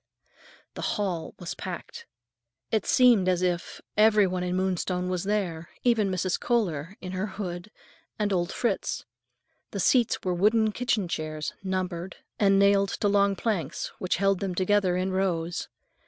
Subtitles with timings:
[0.73, 2.07] The hall was packed.
[2.71, 6.39] It seemed as if every one in Moonstone was there, even Mrs.
[6.39, 7.69] Kohler, in her hood,
[8.17, 9.05] and old Fritz.
[9.69, 14.55] The seats were wooden kitchen chairs, numbered, and nailed to long planks which held them
[14.55, 15.67] together in rows.